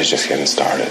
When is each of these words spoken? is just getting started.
is 0.00 0.10
just 0.10 0.28
getting 0.28 0.46
started. 0.46 0.88